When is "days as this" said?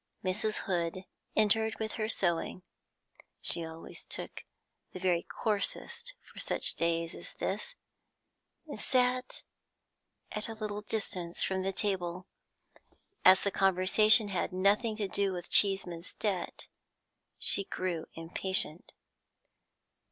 6.73-7.75